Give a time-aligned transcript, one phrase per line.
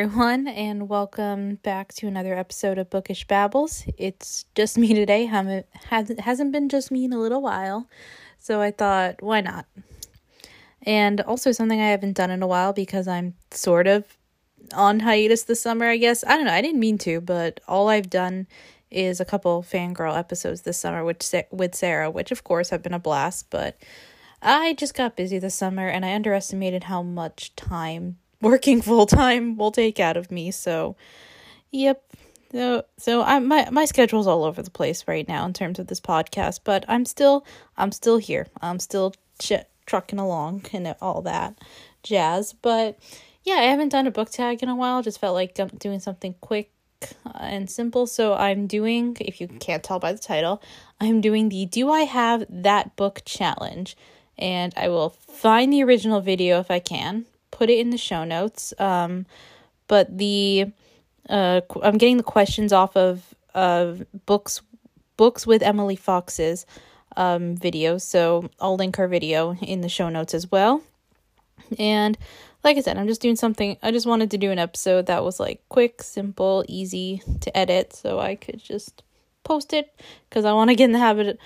[0.00, 3.84] everyone, and welcome back to another episode of Bookish Babbles.
[3.98, 5.26] It's just me today.
[5.26, 7.86] Haven't hasn't been just me in a little while,
[8.38, 9.66] so I thought, why not?
[10.84, 14.16] And also something I haven't done in a while because I'm sort of
[14.72, 15.84] on hiatus this summer.
[15.84, 16.54] I guess I don't know.
[16.54, 18.46] I didn't mean to, but all I've done
[18.90, 22.94] is a couple fangirl episodes this summer, which with Sarah, which of course have been
[22.94, 23.50] a blast.
[23.50, 23.76] But
[24.40, 29.56] I just got busy this summer, and I underestimated how much time working full time
[29.56, 30.50] will take out of me.
[30.50, 30.96] So,
[31.70, 32.02] yep.
[32.52, 35.86] So, so I'm my my schedule's all over the place right now in terms of
[35.86, 38.48] this podcast, but I'm still I'm still here.
[38.60, 41.58] I'm still ch- trucking along and all that
[42.02, 42.52] jazz.
[42.52, 42.98] But
[43.44, 45.02] yeah, I haven't done a book tag in a while.
[45.02, 46.72] Just felt like um, doing something quick
[47.24, 48.06] uh, and simple.
[48.06, 50.60] So I'm doing, if you can't tell by the title,
[51.00, 53.96] I'm doing the Do I Have That Book challenge.
[54.36, 57.26] And I will find the original video if I can
[57.60, 58.72] put it in the show notes.
[58.78, 59.26] Um,
[59.86, 60.72] but the
[61.28, 63.34] uh, I'm getting the questions off of
[64.24, 64.62] books
[65.18, 66.64] books with Emily Fox's
[67.16, 70.82] um, video, so I'll link her video in the show notes as well.
[71.78, 72.16] And
[72.64, 73.76] like I said, I'm just doing something.
[73.82, 77.92] I just wanted to do an episode that was like quick, simple, easy to edit,
[77.92, 79.02] so I could just
[79.44, 79.94] post it
[80.28, 81.38] because I want to get in the habit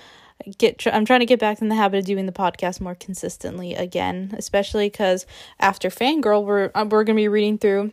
[0.58, 2.94] get tr- I'm trying to get back in the habit of doing the podcast more
[2.94, 5.26] consistently again, especially cuz
[5.58, 7.92] after Fangirl we're uh, we're going to be reading through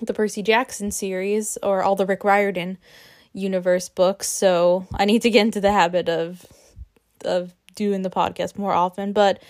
[0.00, 2.78] the Percy Jackson series or all the Rick Riordan
[3.32, 4.28] universe books.
[4.28, 6.46] So, I need to get into the habit of
[7.24, 9.42] of doing the podcast more often, but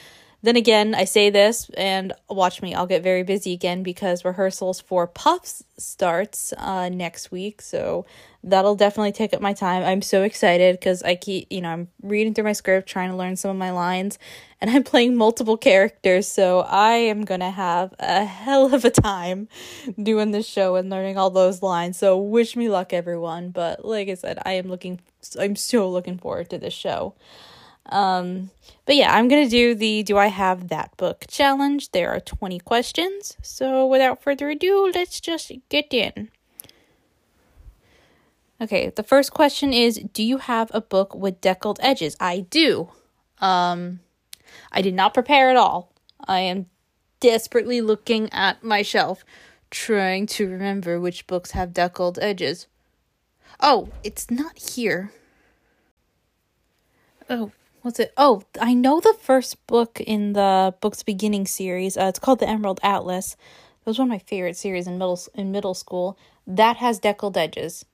[0.42, 4.80] then again, I say this and watch me, I'll get very busy again because rehearsals
[4.80, 7.62] for Puffs starts uh, next week.
[7.62, 8.04] So
[8.44, 9.84] that'll definitely take up my time.
[9.84, 13.16] I'm so excited because I keep, you know, I'm reading through my script, trying to
[13.16, 14.18] learn some of my lines,
[14.60, 16.26] and I'm playing multiple characters.
[16.26, 19.48] So I am going to have a hell of a time
[20.00, 21.98] doing this show and learning all those lines.
[21.98, 23.50] So wish me luck, everyone.
[23.50, 25.00] But like I said, I am looking,
[25.38, 27.14] I'm so looking forward to this show.
[27.86, 28.50] Um,
[28.86, 31.90] but yeah, I'm to do the Do I Have That Book challenge.
[31.90, 33.36] There are 20 questions.
[33.42, 36.30] So without further ado, let's just get in.
[38.62, 42.16] Okay, the first question is Do you have a book with deckled edges?
[42.20, 42.90] I do.
[43.40, 43.98] Um,
[44.70, 45.92] I did not prepare at all.
[46.28, 46.66] I am
[47.18, 49.24] desperately looking at my shelf,
[49.72, 52.68] trying to remember which books have deckled edges.
[53.58, 55.12] Oh, it's not here.
[57.28, 57.50] Oh,
[57.80, 58.12] what's it?
[58.16, 61.96] Oh, I know the first book in the Books Beginning series.
[61.96, 63.34] Uh, it's called The Emerald Atlas.
[63.80, 66.16] That was one of my favorite series in middle in middle school.
[66.46, 67.84] That has deckled edges.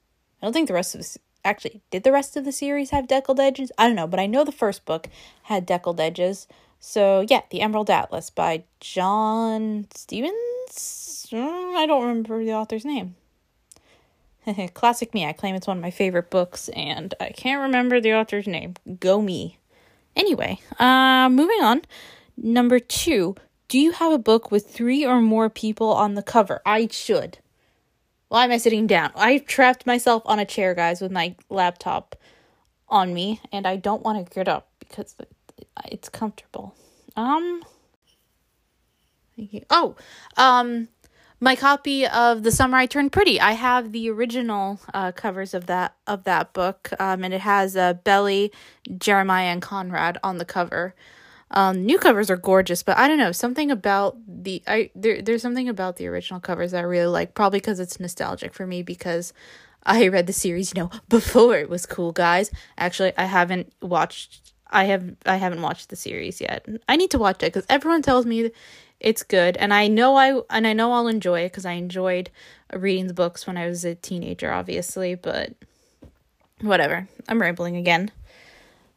[0.41, 3.09] I don't think the rest of the actually did the rest of the series have
[3.09, 3.73] deckled edges.
[3.79, 5.09] I don't know, but I know the first book
[5.45, 6.47] had deckled edges.
[6.81, 11.27] So yeah, The Emerald Atlas by John Stephens.
[11.33, 13.17] Mm, I don't remember the author's name.
[14.75, 15.27] Classic me.
[15.27, 18.75] I claim it's one of my favorite books, and I can't remember the author's name.
[19.01, 19.59] Go me.
[20.17, 21.83] Anyway, uh, moving on.
[22.37, 23.37] Number two,
[23.69, 26.63] do you have a book with three or more people on the cover?
[26.65, 27.39] I should.
[28.29, 29.11] Why am I sitting down?
[29.15, 32.15] I've trapped myself on a chair, guys, with my laptop
[32.89, 35.15] on me, and I don't want to get up because
[35.87, 36.75] it's comfortable.
[37.17, 37.63] Um.
[39.71, 39.95] Oh,
[40.37, 40.89] um,
[41.41, 43.41] my copy of The Summer I Turned Pretty.
[43.41, 47.77] I have the original uh, covers of that of that book, um, and it has
[47.77, 48.53] uh, Belly,
[48.99, 50.95] Jeremiah, and Conrad on the cover.
[51.51, 55.43] Um, new covers are gorgeous, but I don't know something about the I there there's
[55.43, 57.35] something about the original covers that I really like.
[57.35, 59.33] Probably because it's nostalgic for me because
[59.85, 62.51] I read the series, you know, before it was cool, guys.
[62.77, 64.53] Actually, I haven't watched.
[64.71, 66.67] I have I haven't watched the series yet.
[66.89, 68.51] I need to watch it because everyone tells me
[69.01, 72.31] it's good and i know i and i know i'll enjoy it because i enjoyed
[72.75, 75.53] reading the books when i was a teenager obviously but
[76.61, 78.11] whatever i'm rambling again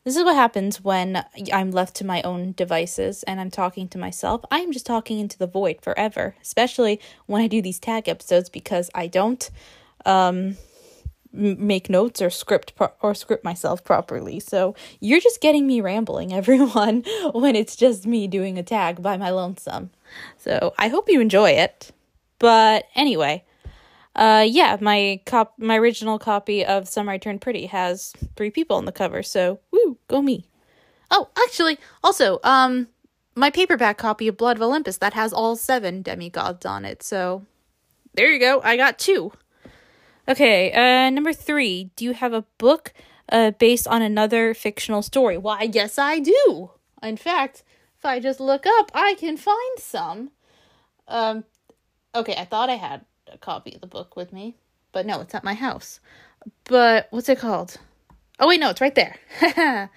[0.04, 3.98] this is what happens when i'm left to my own devices and i'm talking to
[3.98, 8.50] myself i'm just talking into the void forever especially when i do these tag episodes
[8.50, 9.50] because i don't
[10.06, 10.58] um
[11.34, 14.40] make notes or script pro- or script myself properly.
[14.40, 17.04] So you're just getting me rambling, everyone,
[17.34, 19.92] when it's just me doing a tag by my lonesome.
[20.38, 21.92] So I hope you enjoy it.
[22.40, 23.44] But anyway,
[24.16, 28.78] uh, yeah, my cop, my original copy of Summer I Turned Pretty has three people
[28.78, 29.24] on the cover.
[29.24, 30.48] So woo, go me.
[31.10, 32.88] Oh, actually, also, um,
[33.36, 37.04] my paperback copy of Blood of Olympus that has all seven demigods on it.
[37.04, 37.46] So
[38.14, 38.62] there you go.
[38.64, 39.32] I got two.
[40.28, 41.92] Okay, uh, number three.
[41.96, 42.94] Do you have a book
[43.30, 45.38] uh, based on another fictional story?
[45.38, 46.72] Why, yes, I do.
[47.02, 47.64] In fact,
[47.98, 50.32] if I just look up, I can find some.
[51.08, 51.46] Um,
[52.14, 54.56] okay, I thought I had a copy of the book with me,
[54.92, 56.00] but no, it's at my house.
[56.66, 57.78] But what's it called?
[58.40, 59.18] Oh wait, no, it's right there.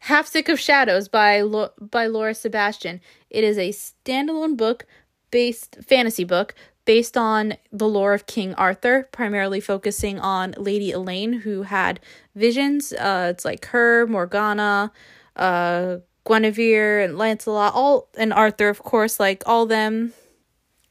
[0.00, 3.00] Half Sick of Shadows by Lo- by Laura Sebastian.
[3.30, 4.86] It is a standalone book
[5.30, 6.54] based fantasy book
[6.84, 12.00] based on the lore of King Arthur, primarily focusing on Lady Elaine, who had
[12.34, 12.92] visions.
[12.94, 14.90] Uh, it's like her, Morgana,
[15.36, 20.14] uh, Guinevere, and Lancelot, all and Arthur, of course, like all them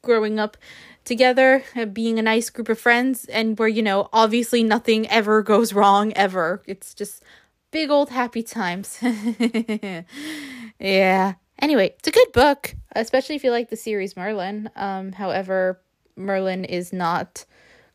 [0.04, 0.58] growing up
[1.08, 5.42] together, uh, being a nice group of friends, and where you know obviously nothing ever
[5.54, 6.62] goes wrong ever.
[6.68, 7.24] It's just
[7.72, 9.00] big old happy times.
[10.80, 11.34] yeah.
[11.60, 14.70] Anyway, it's a good book, especially if you like the series Merlin.
[14.76, 15.82] Um, however,
[16.16, 17.46] Merlin is not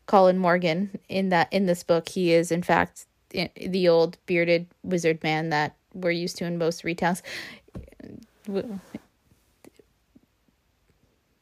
[0.05, 2.09] Colin Morgan in that in this book.
[2.09, 6.83] He is in fact the old bearded wizard man that we're used to in most
[6.83, 7.21] retells.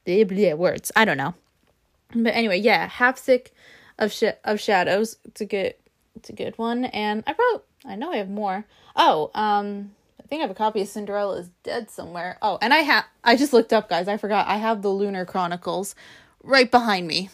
[0.06, 0.92] Words.
[0.96, 1.34] I don't know.
[2.16, 3.54] But anyway, yeah, half sick
[3.98, 5.18] of sh- of shadows.
[5.26, 5.76] It's a good
[6.16, 6.86] it's a good one.
[6.86, 8.66] And I wrote I know I have more.
[8.96, 12.38] Oh, um I think I have a copy of Cinderella is Dead somewhere.
[12.42, 14.08] Oh, and I have I just looked up guys.
[14.08, 14.48] I forgot.
[14.48, 15.96] I have the Lunar Chronicles
[16.44, 17.30] right behind me.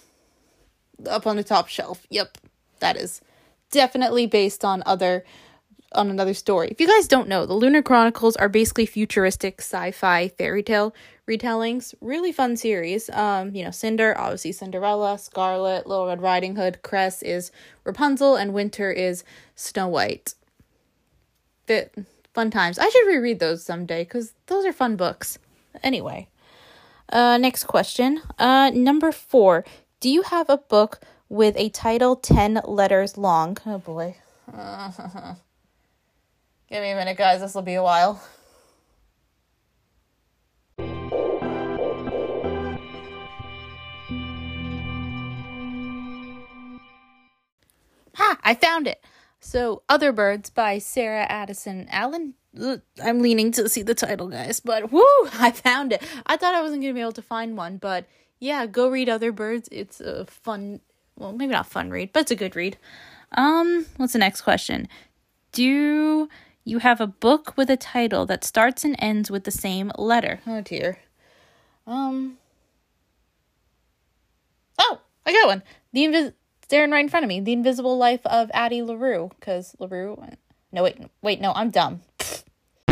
[1.06, 2.06] Up on the top shelf.
[2.10, 2.38] Yep.
[2.80, 3.22] That is
[3.72, 5.24] definitely based on other
[5.94, 6.68] on another story.
[6.70, 10.94] If you guys don't know, the Lunar Chronicles are basically futuristic sci-fi fairy tale
[11.28, 11.94] retellings.
[12.02, 13.10] Really fun series.
[13.10, 17.52] Um, you know, Cinder, obviously Cinderella, Scarlet, Little Red Riding Hood, Cress is
[17.84, 19.24] Rapunzel, and Winter is
[19.56, 20.34] Snow White.
[21.66, 21.94] Fit
[22.34, 22.80] fun times.
[22.80, 25.40] I should reread those someday because those are fun books.
[25.84, 26.28] Anyway,
[27.10, 28.22] uh, next question.
[28.38, 29.66] Uh, number four.
[30.00, 31.00] Do you have a book
[31.30, 33.58] with a title 10 letters long?
[33.66, 34.18] Oh boy.
[36.70, 37.40] Give me a minute, guys.
[37.40, 38.22] This will be a while.
[48.16, 48.38] Ha!
[48.44, 49.02] I found it.
[49.40, 52.34] So, Other Birds by Sarah Addison Allen.
[53.02, 55.06] I'm leaning to see the title, guys, but whoo!
[55.34, 56.04] I found it.
[56.26, 58.06] I thought I wasn't going to be able to find one, but
[58.40, 59.70] yeah, go read Other Birds.
[59.72, 60.82] It's a fun,
[61.16, 62.78] well, maybe not fun read, but it's a good read.
[63.32, 64.90] Um, what's the next question?
[65.54, 66.28] Do
[66.68, 70.42] you have a book with a title that starts and ends with the same letter?
[70.46, 71.00] Oh dear.
[71.86, 72.38] Um.
[74.78, 75.64] Oh, I got one.
[75.94, 76.34] The invis
[76.64, 77.40] staring right in front of me.
[77.40, 79.30] The Invisible Life of Addie LaRue.
[79.40, 80.22] Because LaRue.
[80.74, 82.02] No, wait, wait, no, I'm dumb.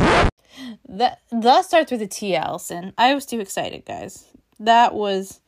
[0.88, 2.94] that that starts with a T, Alyson.
[2.98, 4.26] I was too excited, guys.
[4.58, 5.42] That was.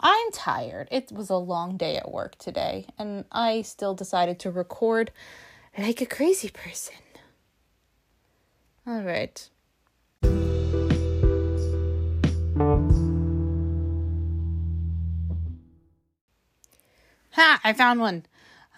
[0.00, 0.88] I'm tired.
[0.90, 5.12] It was a long day at work today, and I still decided to record
[5.76, 6.94] like a crazy person.
[8.88, 9.50] All right.
[17.32, 17.60] Ha!
[17.62, 18.24] I found one.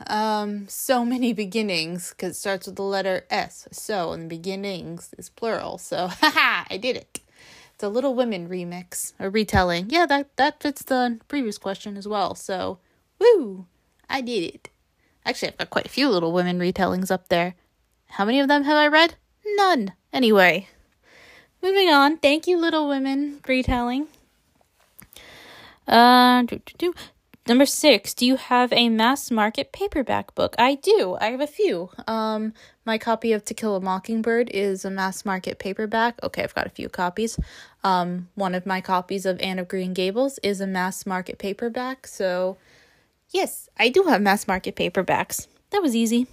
[0.08, 3.68] Um, so many beginnings because it starts with the letter S.
[3.70, 5.78] So, and beginnings is plural.
[5.78, 7.20] So, haha, I did it.
[7.74, 9.90] It's a Little Women remix, a retelling.
[9.90, 12.34] Yeah, that that fits the previous question as well.
[12.34, 12.80] So,
[13.20, 13.66] woo,
[14.08, 14.70] I did it.
[15.24, 17.54] Actually, I've got quite a few Little Women retellings up there.
[18.08, 19.14] How many of them have I read?
[19.54, 19.92] None.
[20.12, 20.68] Anyway,
[21.62, 22.16] moving on.
[22.18, 24.08] Thank you, Little Women retelling.
[25.86, 26.94] Uh, do, do, do.
[27.46, 30.54] Number six, do you have a mass market paperback book?
[30.58, 31.16] I do.
[31.20, 31.90] I have a few.
[32.06, 32.52] Um,
[32.84, 36.22] my copy of To Kill a Mockingbird is a mass market paperback.
[36.22, 37.40] Okay, I've got a few copies.
[37.82, 42.06] Um, one of my copies of Anne of Green Gables is a mass market paperback.
[42.06, 42.56] So,
[43.30, 45.48] yes, I do have mass market paperbacks.
[45.70, 46.28] That was easy.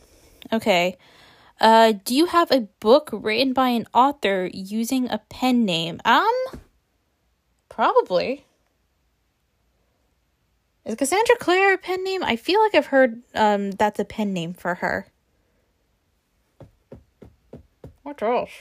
[0.54, 0.98] Okay.
[1.60, 6.00] Uh, do you have a book written by an author using a pen name?
[6.06, 6.34] Um,
[7.70, 8.46] probably.
[10.86, 12.24] Is Cassandra Clare a pen name?
[12.24, 15.08] I feel like I've heard um that's a pen name for her.
[18.04, 18.52] What else?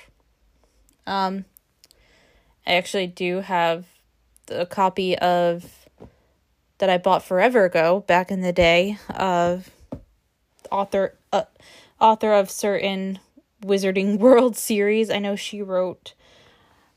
[1.07, 1.45] Um,
[2.67, 3.85] I actually do have
[4.51, 5.87] a copy of
[6.79, 9.71] that I bought forever ago, back in the day, of
[10.73, 11.45] author uh,
[12.01, 13.19] author of certain
[13.63, 15.11] Wizarding World series.
[15.11, 16.15] I know she wrote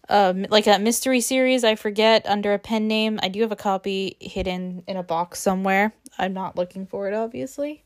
[0.10, 3.20] um like a mystery series i forget under a pen name.
[3.22, 5.94] I do have a copy hidden in a box somewhere.
[6.18, 7.84] I'm not looking for it obviously.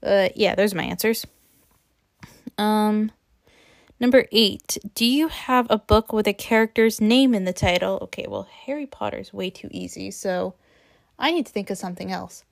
[0.00, 1.26] But yeah there's my answers.
[2.58, 3.10] Um
[3.98, 4.76] number eight.
[4.94, 7.98] Do you have a book with a character's name in the title?
[8.02, 10.54] Okay well harry potter's way too easy so
[11.18, 12.44] i need to think of something else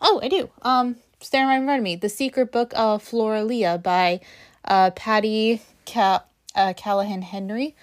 [0.00, 1.96] oh i do um staring right in front of me.
[1.96, 4.20] The Secret Book of Floralia by
[4.64, 7.76] uh, Patti Cal- uh, Callahan Henry.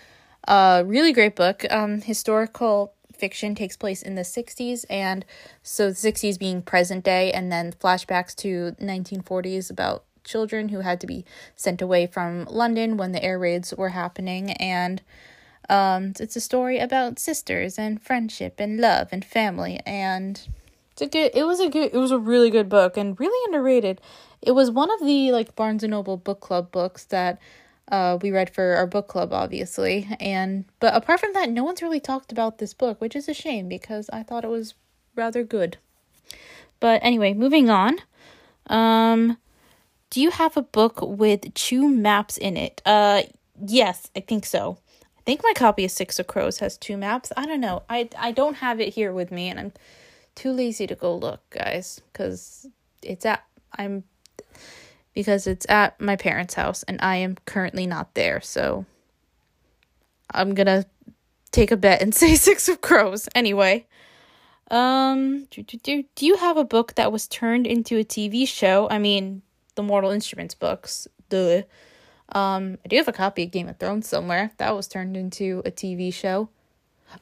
[0.47, 1.65] Uh, really great book.
[1.69, 5.25] Um, historical fiction takes place in the 60s, and
[5.63, 10.99] so the 60s being present day, and then flashbacks to 1940s about children who had
[11.01, 15.01] to be sent away from London when the air raids were happening, and
[15.69, 20.47] um, it's a story about sisters and friendship and love and family, and
[20.97, 21.31] it's a good.
[21.35, 21.91] It was a good.
[21.93, 24.01] It was a really good book and really underrated.
[24.41, 27.39] It was one of the like Barnes and Noble book club books that
[27.91, 30.07] uh, we read for our book club, obviously.
[30.19, 33.33] And but apart from that, no one's really talked about this book, which is a
[33.35, 34.73] shame because I thought it was
[35.15, 35.77] rather good.
[36.79, 37.97] But anyway, moving on.
[38.65, 39.37] Um,
[40.09, 42.81] do you have a book with two maps in it?
[42.87, 43.21] Uh,
[43.63, 44.79] yes, I think so.
[45.19, 47.31] I think my copy of Six of Crows has two maps.
[47.37, 47.83] I don't know.
[47.87, 49.73] I I don't have it here with me, and I'm
[50.37, 52.67] too lazy to go look, guys, because
[53.01, 53.43] it's at
[53.75, 54.03] I'm
[55.13, 58.39] because it's at my parents' house and I am currently not there.
[58.39, 58.85] So
[60.31, 60.85] I'm to
[61.51, 63.87] take a bet and say 6 of crows anyway.
[64.69, 68.47] Um do, do, do, do you have a book that was turned into a TV
[68.47, 68.87] show?
[68.89, 69.41] I mean,
[69.75, 71.07] the Mortal Instruments books.
[71.29, 71.63] Duh.
[72.29, 74.51] Um I do have a copy of Game of Thrones somewhere.
[74.57, 76.49] That was turned into a TV show.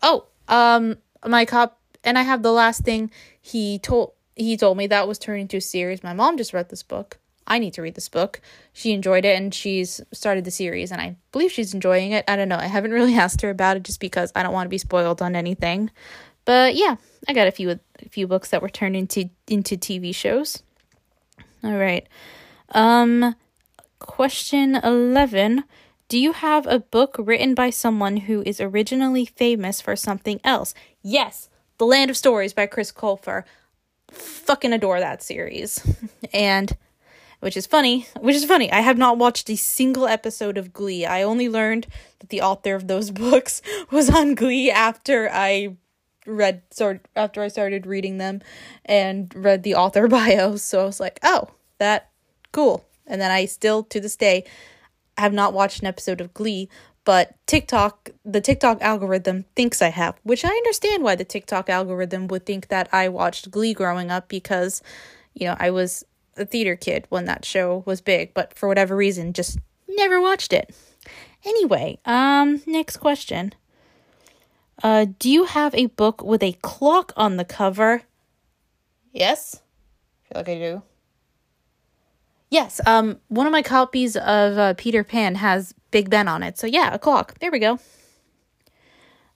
[0.03, 4.87] Oh, um my cop and I have the last thing he told he told me
[4.87, 6.03] that was turned into a series.
[6.03, 7.19] My mom just read this book.
[7.47, 8.41] I need to read this book.
[8.73, 12.25] She enjoyed it and she's started the series and I believe she's enjoying it.
[12.27, 12.57] I don't know.
[12.57, 15.21] I haven't really asked her about it just because I don't want to be spoiled
[15.21, 15.91] on anything.
[16.43, 16.95] But yeah,
[17.27, 20.63] I got a few a few books that were turned into into TV shows.
[21.63, 22.07] All right.
[22.69, 23.35] Um
[23.99, 25.63] question 11
[26.07, 30.75] do you have a book written by someone who is originally famous for something else?
[31.01, 33.43] Yes, The Land of Stories by Chris Colfer.
[34.11, 35.85] Fucking adore that series.
[36.33, 36.75] and
[37.41, 38.07] which is funny.
[38.19, 38.71] Which is funny.
[38.71, 41.05] I have not watched a single episode of Glee.
[41.05, 41.87] I only learned
[42.19, 45.75] that the author of those books was on Glee after I
[46.25, 48.41] read sort after I started reading them
[48.83, 50.63] and read the author bios.
[50.63, 52.09] So I was like, "Oh, that
[52.51, 54.45] cool." And then I still to this day
[55.17, 56.69] have not watched an episode of Glee,
[57.05, 62.27] but TikTok, the TikTok algorithm thinks I have, which I understand why the TikTok algorithm
[62.27, 64.81] would think that I watched Glee growing up because,
[65.33, 66.03] you know, I was
[66.35, 70.51] a theater kid when that show was big, but for whatever reason, just never watched
[70.51, 70.75] it.
[71.45, 73.53] Anyway, um, next question.
[74.83, 78.01] Uh, do you have a book with a clock on the cover?
[79.13, 79.61] Yes.
[80.25, 80.81] I feel like I do.
[82.55, 86.57] Yes, um, one of my copies of uh, Peter Pan has Big Ben on it.
[86.57, 87.37] So yeah, a clock.
[87.39, 87.79] There we go.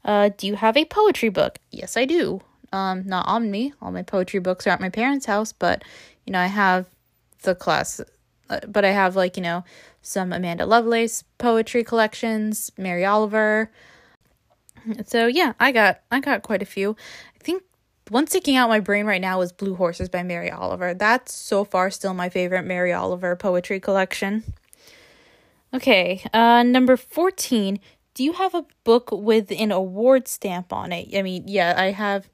[0.06, 1.60] Uh, do you have a poetry book?
[1.70, 2.40] Yes, I do.
[2.72, 3.74] Um, not on me.
[3.82, 5.84] All my poetry books are at my parents' house, but
[6.26, 6.86] you know, I have
[7.42, 8.00] the class,
[8.50, 9.66] uh, but I have like, you know,
[10.02, 13.70] some Amanda Lovelace poetry collections, Mary Oliver.
[15.06, 16.96] So yeah, I got I got quite a few.
[18.10, 20.94] One sticking out my brain right now is Blue Horses by Mary Oliver.
[20.94, 24.44] That's so far still my favorite Mary Oliver poetry collection.
[25.74, 27.80] Okay, uh number 14.
[28.16, 31.16] Do you have a book with an award stamp on it?
[31.16, 32.30] I mean, yeah, I have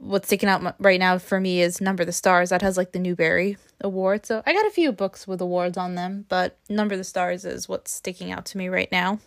[0.00, 2.50] what's sticking out right now for me is Number the Stars.
[2.50, 4.26] That has like the Newbery Award.
[4.26, 7.68] So I got a few books with awards on them, but Number the Stars is
[7.68, 9.20] what's sticking out to me right now.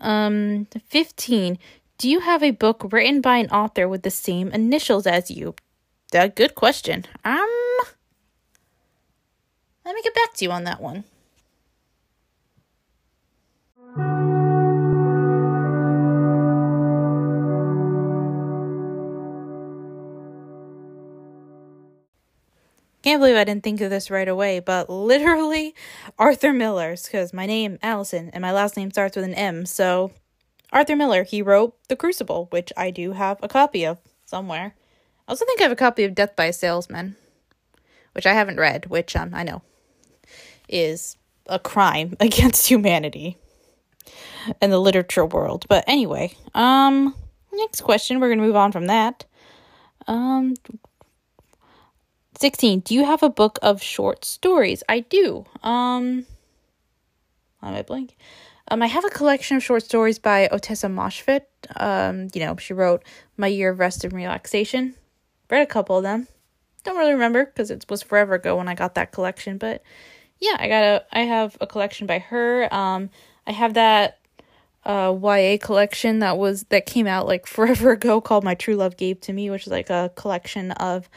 [0.00, 1.58] Um, 15.
[2.00, 5.54] Do you have a book written by an author with the same initials as you?
[6.12, 7.04] That good question.
[7.26, 7.78] Um,
[9.84, 11.04] let me get back to you on that one.
[23.02, 25.74] Can't believe I didn't think of this right away, but literally
[26.18, 29.66] Arthur Miller's, because my name Alyson and my last name starts with an M.
[29.66, 30.12] So
[30.72, 34.74] Arthur Miller, he wrote The Crucible, which I do have a copy of somewhere.
[35.26, 37.16] I also think I have a copy of Death by a Salesman,
[38.12, 39.62] which I haven't read, which um I know
[40.68, 43.36] is a crime against humanity
[44.62, 45.66] in the literature world.
[45.68, 47.14] But anyway, um
[47.52, 49.24] next question, we're going to move on from that.
[50.06, 50.54] Um
[52.40, 52.80] 16.
[52.80, 54.82] Do you have a book of short stories?
[54.88, 55.44] I do.
[55.62, 56.24] Um,
[57.62, 58.16] am I blank?
[58.70, 61.42] Um, I have a collection of short stories by Ottessa Moshfegh.
[61.76, 63.02] Um, you know, she wrote
[63.36, 64.94] My Year of Rest and Relaxation.
[65.50, 66.28] Read a couple of them.
[66.84, 69.82] Don't really remember because it was forever ago when I got that collection, but
[70.38, 72.72] yeah, I got a I have a collection by her.
[72.72, 73.10] Um,
[73.46, 74.18] I have that
[74.86, 78.96] uh YA collection that was that came out like forever ago called My True Love
[78.96, 81.10] Gave to Me, which is like a collection of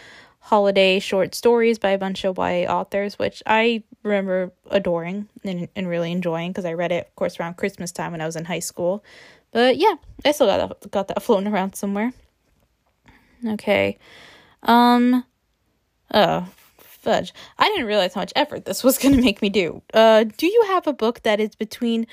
[0.43, 5.87] holiday short stories by a bunch of YA authors, which I remember adoring and, and
[5.87, 8.43] really enjoying because I read it, of course, around Christmas time when I was in
[8.43, 9.05] high school.
[9.51, 9.95] But yeah,
[10.25, 12.11] I still got that, got that floating around somewhere.
[13.47, 13.97] Okay.
[14.63, 15.23] Um.
[16.13, 16.45] Oh,
[16.77, 17.33] fudge.
[17.57, 19.81] I didn't realize how much effort this was going to make me do.
[19.93, 22.05] Uh, do you have a book that is between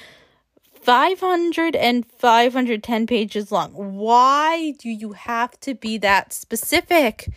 [0.81, 3.73] 500 and 510 pages long?
[3.73, 7.29] Why do you have to be that specific?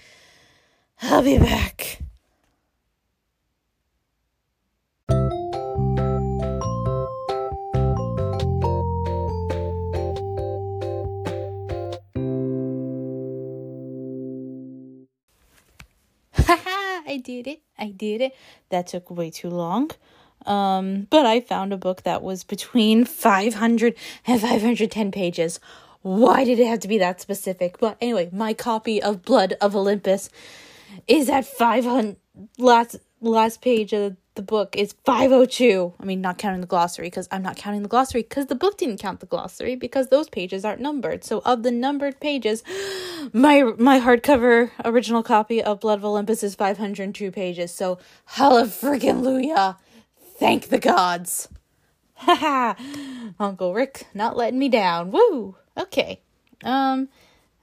[1.06, 2.00] I'll be back.
[5.10, 5.16] Ha
[16.48, 17.04] ha!
[17.06, 17.62] I did it.
[17.78, 18.34] I did it.
[18.70, 19.92] That took way too long.
[20.46, 23.94] Um, but I found a book that was between 500
[24.26, 25.60] and 510 pages.
[26.02, 27.78] Why did it have to be that specific?
[27.80, 30.30] But anyway, my copy of Blood of Olympus
[31.08, 32.18] is at 500
[32.58, 35.94] last last page of the book is 502.
[36.00, 38.78] I mean, not counting the glossary because I'm not counting the glossary because the book
[38.78, 41.24] didn't count the glossary because those pages aren't numbered.
[41.24, 42.64] So of the numbered pages,
[43.32, 47.74] my my hardcover original copy of Blood of Olympus is 502 pages.
[47.74, 49.76] So hallelujah, freaking
[50.38, 51.48] Thank the gods.
[52.16, 52.74] Haha.
[53.40, 55.12] Uncle Rick not letting me down.
[55.12, 55.56] Woo.
[55.78, 56.22] Okay.
[56.64, 57.10] Um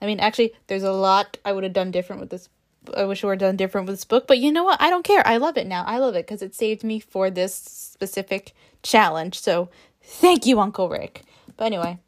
[0.03, 2.49] I mean, actually, there's a lot I would have done different with this
[2.97, 4.81] I wish it were done different with this book, but you know what?
[4.81, 5.27] I don't care.
[5.27, 5.85] I love it now.
[5.85, 9.39] I love it because it saved me for this specific challenge.
[9.39, 9.69] So
[10.03, 11.23] thank you, Uncle Rick.
[11.57, 11.99] But anyway,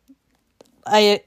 [0.87, 1.23] I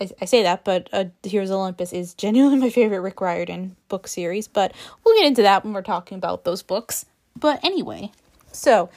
[0.00, 4.08] I, I say that, but uh, Heroes Olympus is genuinely my favorite Rick Riordan book
[4.08, 4.48] series.
[4.48, 4.72] But
[5.04, 7.06] we'll get into that when we're talking about those books.
[7.38, 8.12] But anyway,
[8.52, 8.90] so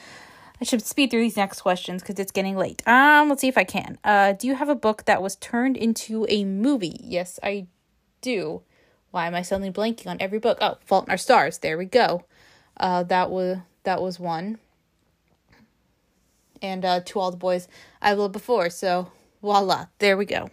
[0.60, 2.86] I should speed through these next questions because it's getting late.
[2.86, 3.98] Um, let's see if I can.
[4.04, 7.00] Uh, do you have a book that was turned into a movie?
[7.02, 7.66] Yes, I
[8.20, 8.62] do.
[9.10, 10.58] Why am I suddenly blanking on every book?
[10.60, 11.58] Oh, Fault in Our Stars.
[11.58, 12.24] There we go.
[12.76, 14.58] Uh, that was that was one.
[16.62, 17.68] And uh, to all the boys
[18.00, 18.70] I loved before.
[18.70, 19.10] So
[19.42, 20.50] voila, there we go.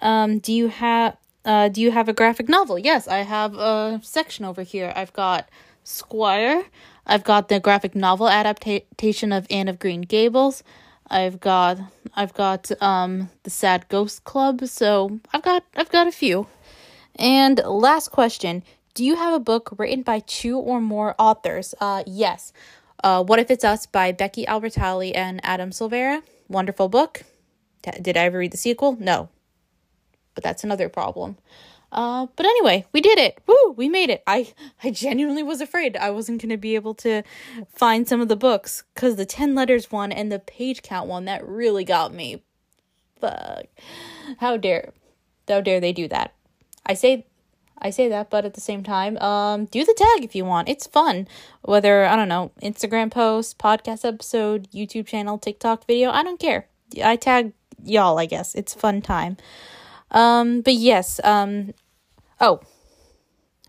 [0.00, 2.78] Um, do you have uh, do you have a graphic novel?
[2.78, 4.92] Yes, I have a section over here.
[4.94, 5.48] I've got
[5.84, 6.64] Squire.
[7.06, 10.62] I've got the graphic novel adaptation of Anne of Green Gables.
[11.08, 11.78] I've got
[12.14, 14.66] I've got um the Sad Ghost Club.
[14.66, 16.46] So I've got I've got a few.
[17.16, 18.62] And last question
[18.94, 21.74] Do you have a book written by two or more authors?
[21.80, 22.52] Uh, yes.
[23.04, 26.22] Uh, what If It's Us by Becky Albertalli and Adam Silvera.
[26.48, 27.24] Wonderful book.
[28.00, 28.96] Did I ever read the sequel?
[29.00, 29.28] No.
[30.34, 31.36] But that's another problem.
[31.90, 33.38] Uh, but anyway, we did it.
[33.46, 34.22] Woo, we made it.
[34.26, 37.22] I I genuinely was afraid I wasn't going to be able to
[37.68, 41.26] find some of the books cuz the 10 letters one and the page count one
[41.26, 42.42] that really got me.
[43.20, 43.66] Fuck.
[44.38, 44.94] How dare
[45.48, 46.32] how dare they do that?
[46.84, 47.26] I say
[47.78, 50.68] I say that, but at the same time, um, do the tag if you want.
[50.68, 51.26] It's fun.
[51.62, 56.68] Whether I don't know, Instagram post, podcast episode, YouTube channel, TikTok video, I don't care.
[57.02, 57.52] I tag
[57.84, 58.54] y'all, I guess.
[58.54, 59.36] It's fun time.
[60.12, 61.74] Um, but yes, um,
[62.40, 62.60] oh,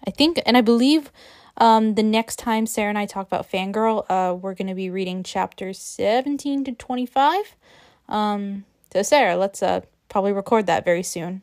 [0.06, 1.12] I think, and I believe,
[1.58, 4.90] um, the next time Sarah and I talk about Fangirl, uh, we're going to be
[4.90, 7.56] reading chapters 17 to 25.
[8.10, 11.42] Um, so Sarah, let's, uh, probably record that very soon.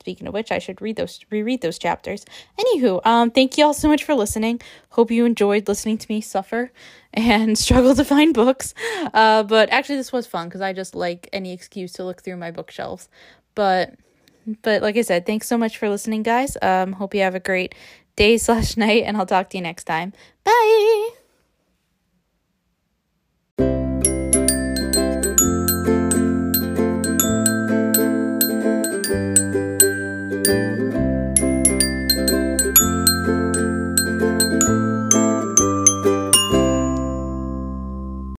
[0.00, 2.24] Speaking of which, I should read those reread those chapters.
[2.58, 4.60] Anywho, um, thank you all so much for listening.
[4.90, 6.70] Hope you enjoyed listening to me suffer
[7.12, 8.74] and struggle to find books.
[9.12, 12.36] Uh, but actually, this was fun because I just like any excuse to look through
[12.36, 13.08] my bookshelves.
[13.54, 13.94] But
[14.62, 16.56] but like I said, thanks so much for listening, guys.
[16.62, 17.74] Um, hope you have a great
[18.16, 20.12] day slash night, and I'll talk to you next time.
[20.44, 21.17] Bye.